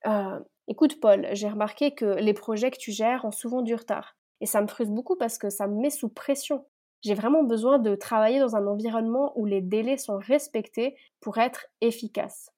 Euh, 0.06 0.38
écoute, 0.68 1.00
Paul, 1.00 1.26
j'ai 1.32 1.48
remarqué 1.48 1.94
que 1.94 2.04
les 2.04 2.32
projets 2.32 2.70
que 2.70 2.78
tu 2.78 2.92
gères 2.92 3.24
ont 3.24 3.32
souvent 3.32 3.62
du 3.62 3.74
retard. 3.74 4.16
Et 4.40 4.46
ça 4.46 4.62
me 4.62 4.68
frustre 4.68 4.94
beaucoup 4.94 5.16
parce 5.16 5.36
que 5.36 5.50
ça 5.50 5.66
me 5.66 5.80
met 5.80 5.90
sous 5.90 6.08
pression. 6.08 6.64
J'ai 7.02 7.14
vraiment 7.14 7.42
besoin 7.42 7.78
de 7.78 7.96
travailler 7.96 8.38
dans 8.38 8.56
un 8.56 8.66
environnement 8.66 9.32
où 9.36 9.46
les 9.46 9.60
délais 9.60 9.98
sont 9.98 10.18
respectés 10.18 10.96
pour 11.20 11.38
être 11.38 11.66
efficace. 11.80 12.52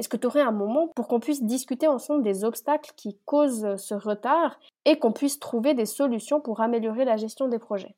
Est-ce 0.00 0.08
que 0.08 0.16
tu 0.16 0.26
aurais 0.26 0.40
un 0.40 0.50
moment 0.50 0.88
pour 0.88 1.08
qu'on 1.08 1.20
puisse 1.20 1.42
discuter 1.42 1.86
ensemble 1.86 2.22
des 2.22 2.42
obstacles 2.42 2.92
qui 2.96 3.18
causent 3.26 3.76
ce 3.76 3.92
retard 3.92 4.58
et 4.86 4.98
qu'on 4.98 5.12
puisse 5.12 5.38
trouver 5.38 5.74
des 5.74 5.84
solutions 5.84 6.40
pour 6.40 6.62
améliorer 6.62 7.04
la 7.04 7.18
gestion 7.18 7.48
des 7.48 7.58
projets? 7.58 7.94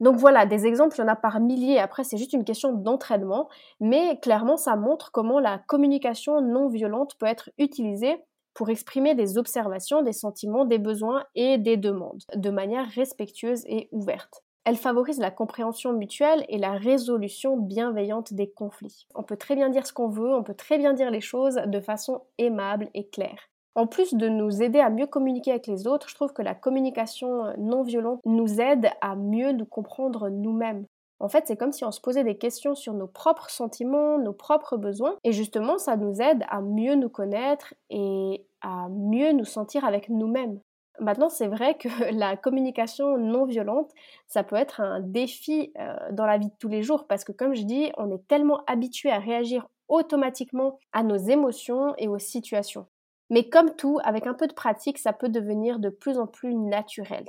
Donc 0.00 0.16
voilà, 0.16 0.46
des 0.46 0.64
exemples, 0.64 0.96
il 0.96 1.02
y 1.02 1.04
en 1.04 1.08
a 1.08 1.16
par 1.16 1.38
milliers. 1.40 1.80
Après, 1.80 2.02
c'est 2.02 2.16
juste 2.16 2.32
une 2.32 2.46
question 2.46 2.72
d'entraînement, 2.72 3.50
mais 3.78 4.18
clairement, 4.20 4.56
ça 4.56 4.74
montre 4.74 5.12
comment 5.12 5.38
la 5.38 5.58
communication 5.58 6.40
non 6.40 6.70
violente 6.70 7.14
peut 7.18 7.26
être 7.26 7.50
utilisée 7.58 8.24
pour 8.54 8.70
exprimer 8.70 9.14
des 9.14 9.36
observations, 9.36 10.00
des 10.00 10.14
sentiments, 10.14 10.64
des 10.64 10.78
besoins 10.78 11.26
et 11.34 11.58
des 11.58 11.76
demandes 11.76 12.22
de 12.34 12.48
manière 12.48 12.88
respectueuse 12.88 13.66
et 13.66 13.90
ouverte. 13.92 14.44
Elle 14.68 14.76
favorise 14.76 15.18
la 15.18 15.30
compréhension 15.30 15.94
mutuelle 15.94 16.44
et 16.50 16.58
la 16.58 16.72
résolution 16.72 17.56
bienveillante 17.56 18.34
des 18.34 18.50
conflits. 18.50 19.06
On 19.14 19.22
peut 19.22 19.38
très 19.38 19.56
bien 19.56 19.70
dire 19.70 19.86
ce 19.86 19.94
qu'on 19.94 20.10
veut, 20.10 20.34
on 20.34 20.42
peut 20.42 20.52
très 20.52 20.76
bien 20.76 20.92
dire 20.92 21.10
les 21.10 21.22
choses 21.22 21.54
de 21.54 21.80
façon 21.80 22.20
aimable 22.36 22.90
et 22.92 23.08
claire. 23.08 23.48
En 23.74 23.86
plus 23.86 24.12
de 24.12 24.28
nous 24.28 24.62
aider 24.62 24.78
à 24.78 24.90
mieux 24.90 25.06
communiquer 25.06 25.52
avec 25.52 25.68
les 25.68 25.86
autres, 25.86 26.10
je 26.10 26.14
trouve 26.14 26.34
que 26.34 26.42
la 26.42 26.54
communication 26.54 27.44
non 27.56 27.82
violente 27.82 28.20
nous 28.26 28.60
aide 28.60 28.90
à 29.00 29.16
mieux 29.16 29.52
nous 29.52 29.64
comprendre 29.64 30.28
nous-mêmes. 30.28 30.84
En 31.18 31.30
fait, 31.30 31.44
c'est 31.46 31.56
comme 31.56 31.72
si 31.72 31.86
on 31.86 31.90
se 31.90 32.02
posait 32.02 32.22
des 32.22 32.36
questions 32.36 32.74
sur 32.74 32.92
nos 32.92 33.06
propres 33.06 33.48
sentiments, 33.48 34.18
nos 34.18 34.34
propres 34.34 34.76
besoins, 34.76 35.16
et 35.24 35.32
justement, 35.32 35.78
ça 35.78 35.96
nous 35.96 36.20
aide 36.20 36.44
à 36.50 36.60
mieux 36.60 36.94
nous 36.94 37.08
connaître 37.08 37.72
et 37.88 38.44
à 38.60 38.90
mieux 38.90 39.32
nous 39.32 39.46
sentir 39.46 39.86
avec 39.86 40.10
nous-mêmes. 40.10 40.60
Maintenant, 41.00 41.28
c'est 41.28 41.46
vrai 41.46 41.76
que 41.76 41.88
la 42.12 42.36
communication 42.36 43.18
non 43.18 43.44
violente, 43.44 43.90
ça 44.26 44.42
peut 44.42 44.56
être 44.56 44.80
un 44.80 45.00
défi 45.00 45.72
euh, 45.78 45.96
dans 46.12 46.26
la 46.26 46.38
vie 46.38 46.48
de 46.48 46.56
tous 46.58 46.68
les 46.68 46.82
jours 46.82 47.06
parce 47.06 47.24
que, 47.24 47.32
comme 47.32 47.54
je 47.54 47.62
dis, 47.62 47.90
on 47.96 48.10
est 48.10 48.26
tellement 48.28 48.62
habitué 48.66 49.10
à 49.10 49.18
réagir 49.18 49.68
automatiquement 49.88 50.78
à 50.92 51.02
nos 51.02 51.16
émotions 51.16 51.94
et 51.96 52.08
aux 52.08 52.18
situations. 52.18 52.86
Mais 53.30 53.48
comme 53.48 53.74
tout, 53.76 53.98
avec 54.04 54.26
un 54.26 54.34
peu 54.34 54.46
de 54.46 54.54
pratique, 54.54 54.98
ça 54.98 55.12
peut 55.12 55.28
devenir 55.28 55.78
de 55.78 55.90
plus 55.90 56.18
en 56.18 56.26
plus 56.26 56.54
naturel. 56.54 57.26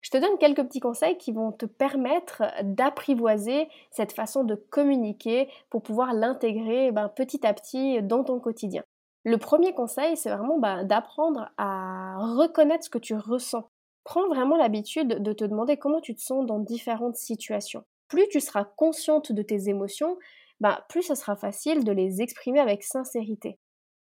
Je 0.00 0.10
te 0.10 0.16
donne 0.16 0.36
quelques 0.38 0.64
petits 0.64 0.80
conseils 0.80 1.16
qui 1.16 1.32
vont 1.32 1.52
te 1.52 1.64
permettre 1.64 2.42
d'apprivoiser 2.62 3.68
cette 3.90 4.12
façon 4.12 4.42
de 4.42 4.56
communiquer 4.56 5.48
pour 5.70 5.82
pouvoir 5.82 6.12
l'intégrer 6.12 6.90
ben, 6.90 7.08
petit 7.08 7.46
à 7.46 7.54
petit 7.54 8.02
dans 8.02 8.24
ton 8.24 8.40
quotidien. 8.40 8.82
Le 9.24 9.36
premier 9.36 9.72
conseil, 9.72 10.16
c'est 10.16 10.30
vraiment 10.30 10.58
ben, 10.58 10.84
d'apprendre 10.84 11.50
à 11.56 12.16
reconnaître 12.18 12.84
ce 12.84 12.90
que 12.90 12.98
tu 12.98 13.14
ressens. 13.14 13.70
Prends 14.04 14.26
vraiment 14.26 14.56
l'habitude 14.56 15.22
de 15.22 15.32
te 15.32 15.44
demander 15.44 15.76
comment 15.76 16.00
tu 16.00 16.14
te 16.14 16.20
sens 16.20 16.44
dans 16.44 16.58
différentes 16.58 17.16
situations. 17.16 17.84
Plus 18.08 18.28
tu 18.28 18.40
seras 18.40 18.64
consciente 18.64 19.30
de 19.30 19.42
tes 19.42 19.68
émotions, 19.68 20.18
ben, 20.60 20.78
plus 20.88 21.02
ce 21.02 21.14
sera 21.14 21.36
facile 21.36 21.84
de 21.84 21.92
les 21.92 22.20
exprimer 22.20 22.58
avec 22.58 22.82
sincérité. 22.82 23.58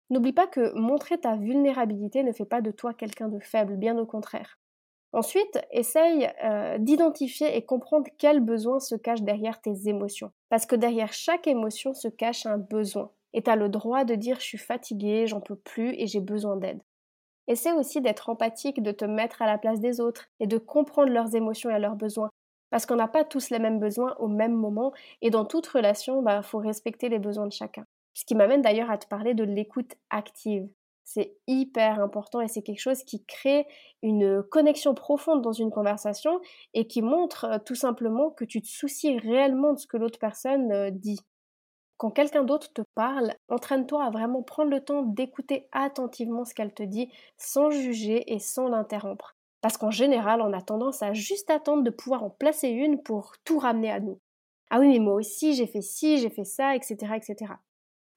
N'oublie 0.10 0.34
pas 0.34 0.48
que 0.48 0.74
montrer 0.78 1.20
ta 1.20 1.36
vulnérabilité 1.36 2.24
ne 2.24 2.34
fait 2.34 2.46
pas 2.46 2.62
de 2.62 2.72
toi 2.72 2.94
quelqu'un 2.94 3.30
de 3.30 3.40
faible, 3.40 3.78
bien 3.78 3.98
au 3.98 4.06
contraire. 4.06 4.60
Ensuite, 5.14 5.60
essaye 5.72 6.30
euh, 6.44 6.78
d'identifier 6.80 7.56
et 7.56 7.66
comprendre 7.66 8.10
quels 8.18 8.40
besoins 8.40 8.80
se 8.80 8.96
cachent 8.96 9.22
derrière 9.22 9.62
tes 9.62 9.88
émotions. 9.88 10.32
Parce 10.50 10.66
que 10.66 10.76
derrière 10.76 11.14
chaque 11.14 11.48
émotion 11.48 11.94
se 11.94 12.08
cache 12.08 12.46
un 12.46 12.58
besoin. 12.58 13.12
Et 13.34 13.44
tu 13.44 13.50
as 13.50 13.56
le 13.56 13.70
droit 13.70 14.04
de 14.04 14.16
dire 14.16 14.40
je 14.40 14.46
suis 14.46 14.58
fatiguée, 14.58 15.28
j'en 15.28 15.42
peux 15.42 15.56
plus 15.56 15.94
et 15.98 16.08
j'ai 16.08 16.20
besoin 16.20 16.58
d'aide. 16.58 16.82
Essaie 17.48 17.74
aussi 17.74 18.02
d'être 18.02 18.30
empathique, 18.30 18.82
de 18.82 18.92
te 18.92 19.06
mettre 19.06 19.42
à 19.42 19.46
la 19.46 19.58
place 19.58 19.80
des 19.80 20.00
autres 20.00 20.28
et 20.40 20.48
de 20.48 20.58
comprendre 20.58 21.12
leurs 21.12 21.36
émotions 21.36 21.70
et 21.70 21.80
leurs 21.80 21.96
besoins. 21.96 22.30
Parce 22.70 22.86
qu'on 22.86 22.96
n'a 22.96 23.08
pas 23.08 23.26
tous 23.26 23.50
les 23.50 23.60
mêmes 23.60 23.80
besoins 23.80 24.16
au 24.20 24.28
même 24.28 24.54
moment 24.54 24.94
et 25.22 25.30
dans 25.30 25.46
toute 25.46 25.68
relation, 25.68 26.22
il 26.22 26.26
bah, 26.26 26.42
faut 26.42 26.60
respecter 26.60 27.10
les 27.10 27.20
besoins 27.20 27.48
de 27.48 27.52
chacun. 27.52 27.86
Ce 28.14 28.26
qui 28.26 28.36
m'amène 28.36 28.62
d'ailleurs 28.62 28.92
à 28.92 28.98
te 28.98 29.08
parler 29.08 29.34
de 29.34 29.44
l'écoute 29.44 29.96
active. 30.10 30.68
C'est 31.04 31.36
hyper 31.48 32.00
important 32.00 32.40
et 32.40 32.48
c'est 32.48 32.62
quelque 32.62 32.80
chose 32.80 33.04
qui 33.04 33.26
crée 33.26 33.68
une 34.02 34.42
connexion 34.44 34.94
profonde 34.94 35.42
dans 35.42 35.52
une 35.52 35.72
conversation 35.72 36.40
et 36.74 36.88
qui 36.88 37.02
montre 37.02 37.46
euh, 37.46 37.58
tout 37.60 37.76
simplement 37.76 38.30
que 38.30 38.46
tu 38.46 38.62
te 38.62 38.68
soucies 38.68 39.18
réellement 39.18 39.74
de 39.74 39.80
ce 39.80 39.88
que 39.88 39.98
l'autre 39.98 40.20
personne 40.20 40.72
euh, 40.72 40.90
dit. 40.90 41.20
Quand 42.02 42.10
quelqu'un 42.10 42.44
d'autre 42.44 42.74
te 42.74 42.82
parle, 42.96 43.36
entraîne-toi 43.48 44.04
à 44.04 44.10
vraiment 44.10 44.42
prendre 44.42 44.72
le 44.72 44.84
temps 44.84 45.04
d'écouter 45.04 45.68
attentivement 45.72 46.46
ce 46.46 46.56
qu'elle 46.56 46.74
te 46.74 46.82
dit 46.82 47.12
sans 47.38 47.70
juger 47.70 48.34
et 48.34 48.40
sans 48.40 48.70
l'interrompre. 48.70 49.36
Parce 49.62 49.78
qu'en 49.78 49.92
général, 49.92 50.42
on 50.42 50.52
a 50.52 50.64
tendance 50.64 51.04
à 51.04 51.14
juste 51.14 51.52
attendre 51.52 51.84
de 51.84 51.92
pouvoir 51.92 52.24
en 52.24 52.32
placer 52.32 52.70
une 52.70 53.04
pour 53.04 53.34
tout 53.46 53.60
ramener 53.60 53.92
à 53.92 54.00
nous. 54.00 54.20
Ah 54.72 54.80
oui, 54.80 54.88
mais 54.88 54.98
moi 54.98 55.14
aussi, 55.14 55.54
j'ai 55.54 55.68
fait 55.68 55.84
ci, 55.84 56.18
j'ai 56.18 56.32
fait 56.32 56.44
ça, 56.44 56.76
etc., 56.76 56.96
etc. 57.18 57.54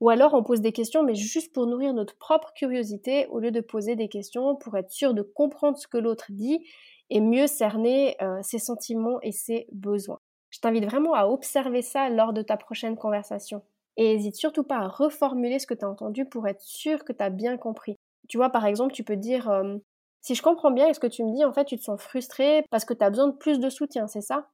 Ou 0.01 0.09
alors 0.09 0.33
on 0.33 0.43
pose 0.43 0.63
des 0.63 0.73
questions, 0.73 1.03
mais 1.03 1.15
juste 1.15 1.53
pour 1.53 1.67
nourrir 1.67 1.93
notre 1.93 2.17
propre 2.17 2.55
curiosité, 2.55 3.27
au 3.27 3.39
lieu 3.39 3.51
de 3.51 3.61
poser 3.61 3.97
des 3.97 4.09
questions 4.09 4.57
pour 4.57 4.79
être 4.79 4.91
sûr 4.91 5.13
de 5.13 5.21
comprendre 5.21 5.77
ce 5.77 5.89
que 5.89 5.99
l'autre 5.99 6.29
dit 6.31 6.67
et 7.11 7.21
mieux 7.21 7.47
cerner 7.47 8.17
euh, 8.23 8.41
ses 8.41 8.59
sentiments 8.59 9.21
et 9.21 9.33
ses 9.33 9.67
besoins. 9.73 10.21
Je 10.49 10.61
t'invite 10.61 10.87
vraiment 10.87 11.13
à 11.13 11.27
observer 11.27 11.83
ça 11.83 12.09
lors 12.09 12.33
de 12.33 12.41
ta 12.41 12.57
prochaine 12.57 12.97
conversation. 12.97 13.63
Et 13.97 14.15
n'hésite 14.15 14.37
surtout 14.37 14.65
pas 14.65 14.79
à 14.79 14.89
reformuler 14.89 15.59
ce 15.59 15.67
que 15.67 15.75
tu 15.75 15.85
as 15.85 15.89
entendu 15.89 16.25
pour 16.25 16.49
être 16.49 16.63
sûr 16.63 17.05
que 17.05 17.13
tu 17.13 17.23
as 17.23 17.31
bien 17.31 17.57
compris. 17.57 17.97
Tu 18.29 18.37
vois, 18.37 18.51
par 18.51 18.67
exemple, 18.67 18.93
tu 18.93 19.05
peux 19.05 19.17
dire 19.17 19.49
euh, 19.51 19.77
Si 20.21 20.35
je 20.35 20.43
comprends 20.43 20.71
bien 20.71 20.93
ce 20.93 21.01
que 21.01 21.07
tu 21.07 21.25
me 21.25 21.33
dis, 21.35 21.45
en 21.45 21.53
fait, 21.53 21.65
tu 21.65 21.77
te 21.77 21.83
sens 21.83 22.01
frustré 22.01 22.65
parce 22.71 22.85
que 22.85 22.95
tu 22.95 23.05
as 23.05 23.11
besoin 23.11 23.29
de 23.29 23.37
plus 23.37 23.61
de 23.61 23.71
soutien, 23.71 24.09
c'est 24.09 24.23
ça? 24.23 24.49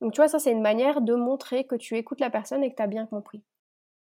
Donc, 0.00 0.12
tu 0.12 0.20
vois, 0.20 0.28
ça, 0.28 0.38
c'est 0.38 0.52
une 0.52 0.62
manière 0.62 1.00
de 1.00 1.14
montrer 1.14 1.64
que 1.66 1.74
tu 1.74 1.96
écoutes 1.96 2.20
la 2.20 2.30
personne 2.30 2.62
et 2.62 2.70
que 2.70 2.76
tu 2.76 2.82
as 2.82 2.86
bien 2.86 3.06
compris. 3.06 3.42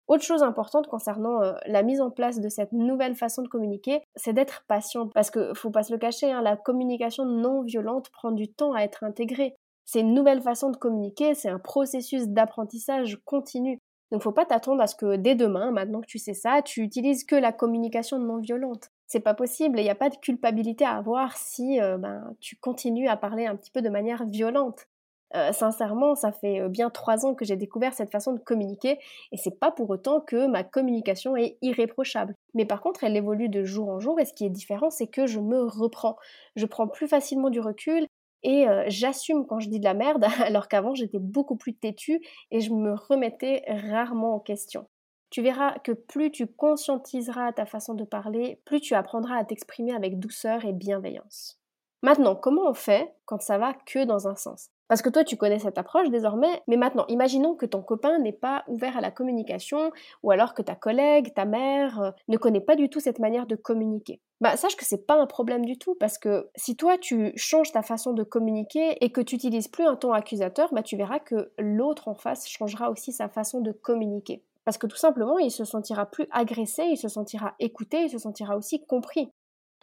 Autre 0.08 0.22
chose 0.22 0.42
importante 0.44 0.86
concernant 0.86 1.42
euh, 1.42 1.54
la 1.66 1.82
mise 1.82 2.00
en 2.00 2.10
place 2.10 2.40
de 2.40 2.48
cette 2.48 2.72
nouvelle 2.72 3.16
façon 3.16 3.42
de 3.42 3.48
communiquer, 3.48 4.02
c'est 4.14 4.32
d'être 4.32 4.64
patient. 4.68 5.08
Parce 5.08 5.30
que 5.30 5.52
faut 5.54 5.70
pas 5.70 5.82
se 5.82 5.92
le 5.92 5.98
cacher, 5.98 6.30
hein, 6.30 6.42
la 6.42 6.56
communication 6.56 7.24
non 7.24 7.62
violente 7.62 8.10
prend 8.10 8.30
du 8.30 8.48
temps 8.48 8.72
à 8.72 8.82
être 8.82 9.02
intégrée. 9.02 9.56
C'est 9.84 10.00
une 10.00 10.14
nouvelle 10.14 10.42
façon 10.42 10.70
de 10.70 10.76
communiquer, 10.76 11.34
c'est 11.34 11.48
un 11.48 11.58
processus 11.58 12.28
d'apprentissage 12.28 13.18
continu. 13.24 13.80
Donc 14.12 14.22
faut 14.22 14.32
pas 14.32 14.44
t'attendre 14.44 14.82
à 14.82 14.86
ce 14.86 14.94
que 14.94 15.16
dès 15.16 15.34
demain, 15.34 15.72
maintenant 15.72 16.00
que 16.00 16.06
tu 16.06 16.18
sais 16.18 16.34
ça, 16.34 16.62
tu 16.62 16.82
utilises 16.82 17.24
que 17.24 17.34
la 17.34 17.52
communication 17.52 18.18
non 18.18 18.38
violente. 18.38 18.90
C'est 19.06 19.20
pas 19.20 19.34
possible, 19.34 19.78
il 19.78 19.82
n'y 19.84 19.90
a 19.90 19.94
pas 19.96 20.10
de 20.10 20.16
culpabilité 20.16 20.84
à 20.84 20.96
avoir 20.96 21.36
si 21.36 21.80
euh, 21.80 21.98
ben, 21.98 22.34
tu 22.40 22.56
continues 22.56 23.08
à 23.08 23.16
parler 23.16 23.46
un 23.46 23.56
petit 23.56 23.70
peu 23.70 23.82
de 23.82 23.88
manière 23.88 24.24
violente. 24.26 24.86
Euh, 25.34 25.52
sincèrement, 25.52 26.14
ça 26.14 26.30
fait 26.30 26.60
euh, 26.60 26.68
bien 26.68 26.88
trois 26.88 27.26
ans 27.26 27.34
que 27.34 27.44
j'ai 27.44 27.56
découvert 27.56 27.94
cette 27.94 28.12
façon 28.12 28.32
de 28.32 28.38
communiquer 28.38 28.98
et 29.32 29.36
c'est 29.36 29.58
pas 29.58 29.72
pour 29.72 29.90
autant 29.90 30.20
que 30.20 30.46
ma 30.46 30.62
communication 30.62 31.36
est 31.36 31.58
irréprochable. 31.62 32.34
Mais 32.54 32.64
par 32.64 32.80
contre, 32.80 33.02
elle 33.02 33.16
évolue 33.16 33.48
de 33.48 33.64
jour 33.64 33.88
en 33.88 33.98
jour 33.98 34.20
et 34.20 34.24
ce 34.24 34.32
qui 34.32 34.46
est 34.46 34.50
différent, 34.50 34.88
c'est 34.88 35.08
que 35.08 35.26
je 35.26 35.40
me 35.40 35.64
reprends. 35.64 36.16
Je 36.54 36.64
prends 36.64 36.86
plus 36.86 37.08
facilement 37.08 37.50
du 37.50 37.58
recul 37.60 38.06
et 38.46 38.68
euh, 38.68 38.84
j'assume 38.86 39.44
quand 39.44 39.58
je 39.58 39.68
dis 39.68 39.80
de 39.80 39.84
la 39.84 39.92
merde, 39.92 40.24
alors 40.44 40.68
qu'avant 40.68 40.94
j'étais 40.94 41.18
beaucoup 41.18 41.56
plus 41.56 41.74
têtue 41.74 42.20
et 42.52 42.60
je 42.60 42.72
me 42.72 42.94
remettais 42.94 43.64
rarement 43.66 44.36
en 44.36 44.38
question. 44.38 44.88
Tu 45.30 45.42
verras 45.42 45.80
que 45.80 45.90
plus 45.90 46.30
tu 46.30 46.46
conscientiseras 46.46 47.52
ta 47.52 47.66
façon 47.66 47.94
de 47.94 48.04
parler, 48.04 48.60
plus 48.64 48.80
tu 48.80 48.94
apprendras 48.94 49.36
à 49.36 49.44
t'exprimer 49.44 49.92
avec 49.92 50.20
douceur 50.20 50.64
et 50.64 50.72
bienveillance. 50.72 51.60
Maintenant, 52.02 52.36
comment 52.36 52.70
on 52.70 52.74
fait 52.74 53.12
quand 53.24 53.42
ça 53.42 53.58
va 53.58 53.74
que 53.74 54.04
dans 54.04 54.28
un 54.28 54.36
sens? 54.36 54.70
Parce 54.88 55.02
que 55.02 55.08
toi, 55.08 55.24
tu 55.24 55.36
connais 55.36 55.58
cette 55.58 55.78
approche 55.78 56.10
désormais, 56.10 56.62
mais 56.68 56.76
maintenant, 56.76 57.06
imaginons 57.08 57.54
que 57.54 57.66
ton 57.66 57.82
copain 57.82 58.18
n'est 58.18 58.32
pas 58.32 58.64
ouvert 58.68 58.96
à 58.96 59.00
la 59.00 59.10
communication, 59.10 59.90
ou 60.22 60.30
alors 60.30 60.54
que 60.54 60.62
ta 60.62 60.76
collègue, 60.76 61.34
ta 61.34 61.44
mère, 61.44 62.00
euh, 62.00 62.10
ne 62.28 62.36
connaît 62.36 62.60
pas 62.60 62.76
du 62.76 62.88
tout 62.88 63.00
cette 63.00 63.18
manière 63.18 63.46
de 63.46 63.56
communiquer. 63.56 64.20
Bah, 64.40 64.56
sache 64.56 64.76
que 64.76 64.84
c'est 64.84 65.06
pas 65.06 65.20
un 65.20 65.26
problème 65.26 65.64
du 65.64 65.76
tout, 65.76 65.96
parce 65.98 66.18
que 66.18 66.48
si 66.54 66.76
toi, 66.76 66.98
tu 66.98 67.32
changes 67.36 67.72
ta 67.72 67.82
façon 67.82 68.12
de 68.12 68.22
communiquer 68.22 68.96
et 69.04 69.10
que 69.10 69.20
tu 69.20 69.34
n'utilises 69.34 69.68
plus 69.68 69.84
un 69.84 69.96
ton 69.96 70.12
accusateur, 70.12 70.72
bah, 70.72 70.82
tu 70.82 70.96
verras 70.96 71.18
que 71.18 71.52
l'autre 71.58 72.08
en 72.08 72.14
face 72.14 72.48
changera 72.48 72.90
aussi 72.90 73.12
sa 73.12 73.28
façon 73.28 73.60
de 73.60 73.72
communiquer. 73.72 74.44
Parce 74.64 74.78
que 74.78 74.86
tout 74.86 74.96
simplement, 74.96 75.38
il 75.38 75.50
se 75.50 75.64
sentira 75.64 76.06
plus 76.06 76.26
agressé, 76.30 76.84
il 76.84 76.96
se 76.96 77.08
sentira 77.08 77.54
écouté, 77.60 78.02
il 78.02 78.10
se 78.10 78.18
sentira 78.18 78.56
aussi 78.56 78.84
compris. 78.84 79.30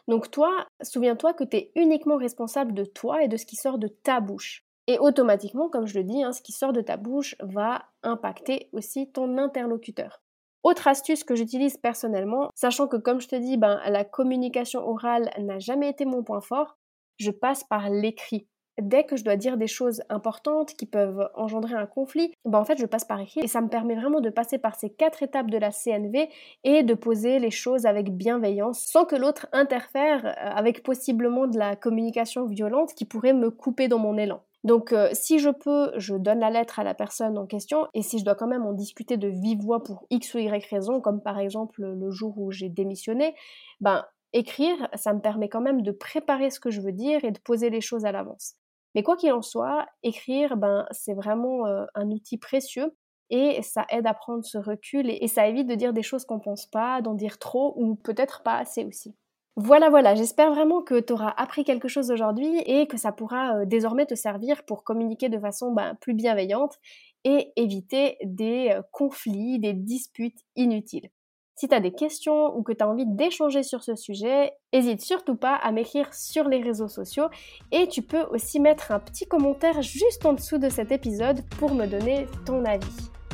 Donc 0.07 0.29
toi, 0.29 0.67
souviens-toi 0.81 1.33
que 1.33 1.45
tu 1.45 1.57
es 1.57 1.71
uniquement 1.75 2.17
responsable 2.17 2.73
de 2.73 2.83
toi 2.83 3.23
et 3.23 3.29
de 3.29 3.37
ce 3.37 3.45
qui 3.45 3.55
sort 3.55 3.77
de 3.77 3.87
ta 3.87 4.19
bouche. 4.19 4.65
Et 4.87 4.99
automatiquement, 4.99 5.69
comme 5.69 5.87
je 5.87 5.97
le 5.97 6.03
dis, 6.03 6.23
hein, 6.23 6.33
ce 6.33 6.41
qui 6.41 6.51
sort 6.51 6.73
de 6.73 6.81
ta 6.81 6.97
bouche 6.97 7.35
va 7.39 7.85
impacter 8.03 8.69
aussi 8.73 9.09
ton 9.11 9.37
interlocuteur. 9.37 10.21
Autre 10.63 10.87
astuce 10.87 11.23
que 11.23 11.35
j'utilise 11.35 11.77
personnellement, 11.77 12.49
sachant 12.55 12.87
que 12.87 12.97
comme 12.97 13.21
je 13.21 13.27
te 13.27 13.35
dis, 13.35 13.57
ben, 13.57 13.81
la 13.87 14.03
communication 14.05 14.87
orale 14.87 15.29
n'a 15.37 15.59
jamais 15.59 15.89
été 15.89 16.05
mon 16.05 16.23
point 16.23 16.41
fort, 16.41 16.77
je 17.17 17.31
passe 17.31 17.63
par 17.63 17.89
l'écrit. 17.89 18.47
Dès 18.81 19.03
que 19.03 19.17
je 19.17 19.23
dois 19.23 19.35
dire 19.35 19.57
des 19.57 19.67
choses 19.67 20.01
importantes 20.09 20.73
qui 20.73 20.87
peuvent 20.87 21.29
engendrer 21.35 21.75
un 21.75 21.85
conflit, 21.85 22.33
ben 22.43 22.57
en 22.57 22.65
fait 22.65 22.79
je 22.79 22.87
passe 22.87 23.05
par 23.05 23.19
écrit 23.19 23.41
et 23.41 23.47
ça 23.47 23.61
me 23.61 23.67
permet 23.67 23.93
vraiment 23.93 24.19
de 24.19 24.31
passer 24.31 24.57
par 24.57 24.75
ces 24.75 24.89
quatre 24.89 25.21
étapes 25.21 25.51
de 25.51 25.59
la 25.59 25.69
CNV 25.69 26.27
et 26.63 26.81
de 26.81 26.93
poser 26.95 27.37
les 27.37 27.51
choses 27.51 27.85
avec 27.85 28.09
bienveillance 28.09 28.79
sans 28.79 29.05
que 29.05 29.15
l'autre 29.15 29.47
interfère 29.51 30.25
euh, 30.25 30.31
avec 30.35 30.81
possiblement 30.81 31.45
de 31.45 31.59
la 31.59 31.75
communication 31.75 32.47
violente 32.47 32.95
qui 32.95 33.05
pourrait 33.05 33.33
me 33.33 33.51
couper 33.51 33.87
dans 33.87 33.99
mon 33.99 34.17
élan. 34.17 34.41
Donc 34.63 34.93
euh, 34.93 35.09
si 35.13 35.39
je 35.39 35.49
peux, 35.49 35.91
je 35.97 36.15
donne 36.15 36.39
la 36.39 36.49
lettre 36.49 36.79
à 36.79 36.83
la 36.83 36.93
personne 36.93 37.37
en 37.37 37.45
question 37.45 37.87
et 37.93 38.01
si 38.01 38.19
je 38.19 38.23
dois 38.23 38.35
quand 38.35 38.47
même 38.47 38.65
en 38.65 38.73
discuter 38.73 39.17
de 39.17 39.27
vive 39.27 39.59
voix 39.59 39.83
pour 39.83 40.05
X 40.09 40.33
ou 40.33 40.37
Y 40.39 40.65
raison, 40.69 41.01
comme 41.01 41.21
par 41.21 41.37
exemple 41.39 41.81
le 41.83 42.11
jour 42.11 42.37
où 42.37 42.51
j'ai 42.51 42.69
démissionné, 42.69 43.35
ben 43.81 44.05
écrire, 44.31 44.89
ça 44.95 45.13
me 45.13 45.19
permet 45.21 45.49
quand 45.49 45.61
même 45.61 45.81
de 45.81 45.91
préparer 45.91 46.49
ce 46.49 46.59
que 46.59 46.71
je 46.71 46.81
veux 46.81 46.91
dire 46.93 47.23
et 47.25 47.31
de 47.31 47.39
poser 47.39 47.69
les 47.69 47.81
choses 47.81 48.05
à 48.05 48.11
l'avance. 48.11 48.55
Mais 48.95 49.03
quoi 49.03 49.17
qu'il 49.17 49.33
en 49.33 49.41
soit, 49.41 49.85
écrire, 50.03 50.55
ben 50.57 50.85
c'est 50.91 51.13
vraiment 51.13 51.65
euh, 51.67 51.85
un 51.95 52.09
outil 52.11 52.37
précieux 52.37 52.95
et 53.29 53.61
ça 53.63 53.85
aide 53.89 54.07
à 54.07 54.13
prendre 54.13 54.45
ce 54.45 54.57
recul 54.57 55.09
et, 55.09 55.17
et 55.21 55.27
ça 55.27 55.47
évite 55.47 55.67
de 55.67 55.75
dire 55.75 55.93
des 55.93 56.03
choses 56.03 56.25
qu'on 56.25 56.39
pense 56.39 56.67
pas, 56.67 57.01
d'en 57.01 57.15
dire 57.15 57.39
trop 57.39 57.73
ou 57.77 57.95
peut-être 57.95 58.43
pas 58.43 58.57
assez 58.57 58.85
aussi. 58.85 59.15
Voilà, 59.55 59.91
voilà, 59.91 60.15
j'espère 60.15 60.51
vraiment 60.51 60.81
que 60.81 60.99
tu 60.99 61.13
auras 61.13 61.29
appris 61.29 61.63
quelque 61.63 61.87
chose 61.87 62.09
aujourd'hui 62.09 62.57
et 62.65 62.87
que 62.87 62.97
ça 62.97 63.11
pourra 63.11 63.57
euh, 63.57 63.65
désormais 63.65 64.07
te 64.07 64.15
servir 64.15 64.63
pour 64.65 64.83
communiquer 64.83 65.29
de 65.29 65.37
façon 65.37 65.71
ben, 65.71 65.95
plus 66.01 66.15
bienveillante 66.15 66.79
et 67.23 67.51
éviter 67.55 68.17
des 68.23 68.71
euh, 68.71 68.81
conflits, 68.91 69.59
des 69.59 69.73
disputes 69.73 70.39
inutiles. 70.55 71.09
Si 71.55 71.67
tu 71.67 71.75
as 71.75 71.79
des 71.79 71.91
questions 71.91 72.57
ou 72.57 72.63
que 72.63 72.71
tu 72.71 72.83
as 72.83 72.89
envie 72.89 73.05
d'échanger 73.05 73.61
sur 73.61 73.83
ce 73.83 73.95
sujet, 73.95 74.53
n'hésite 74.73 75.01
surtout 75.01 75.35
pas 75.35 75.53
à 75.53 75.71
m'écrire 75.71 76.11
sur 76.15 76.49
les 76.49 76.59
réseaux 76.59 76.87
sociaux 76.87 77.27
et 77.71 77.87
tu 77.87 78.01
peux 78.01 78.23
aussi 78.31 78.59
mettre 78.59 78.91
un 78.91 78.99
petit 78.99 79.27
commentaire 79.27 79.83
juste 79.83 80.25
en 80.25 80.33
dessous 80.33 80.57
de 80.57 80.69
cet 80.69 80.91
épisode 80.91 81.43
pour 81.59 81.75
me 81.75 81.85
donner 81.85 82.25
ton 82.47 82.65
avis. 82.65 82.87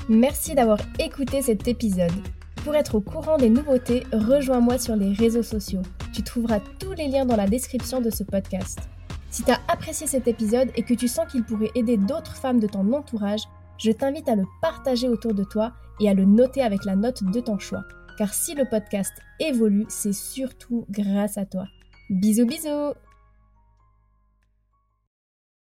Merci 0.09 0.53
d'avoir 0.53 0.79
écouté 0.99 1.41
cet 1.41 1.69
épisode. 1.69 2.11
Pour 2.65 2.75
être 2.75 2.95
au 2.95 3.01
courant 3.01 3.37
des 3.37 3.49
nouveautés, 3.49 4.03
rejoins-moi 4.11 4.77
sur 4.77 4.97
les 4.97 5.13
réseaux 5.13 5.43
sociaux. 5.43 5.81
Tu 6.13 6.23
trouveras 6.23 6.59
tous 6.79 6.93
les 6.93 7.07
liens 7.07 7.25
dans 7.25 7.35
la 7.35 7.47
description 7.47 8.01
de 8.01 8.09
ce 8.09 8.23
podcast. 8.23 8.79
Si 9.29 9.43
tu 9.43 9.51
as 9.51 9.59
apprécié 9.67 10.07
cet 10.07 10.27
épisode 10.27 10.71
et 10.75 10.83
que 10.83 10.93
tu 10.93 11.07
sens 11.07 11.31
qu'il 11.31 11.43
pourrait 11.43 11.71
aider 11.75 11.97
d'autres 11.97 12.35
femmes 12.35 12.59
de 12.59 12.67
ton 12.67 12.91
entourage, 12.93 13.41
je 13.77 13.91
t'invite 13.91 14.27
à 14.27 14.35
le 14.35 14.45
partager 14.61 15.07
autour 15.07 15.33
de 15.33 15.43
toi 15.43 15.73
et 15.99 16.09
à 16.09 16.13
le 16.13 16.25
noter 16.25 16.61
avec 16.61 16.85
la 16.85 16.95
note 16.95 17.23
de 17.23 17.39
ton 17.39 17.59
choix 17.59 17.83
car 18.19 18.33
si 18.33 18.53
le 18.53 18.65
podcast 18.65 19.13
évolue, 19.39 19.85
c'est 19.87 20.11
surtout 20.13 20.85
grâce 20.89 21.37
à 21.37 21.45
toi. 21.45 21.63
Bisous 22.09 22.45
bisous 22.45 22.93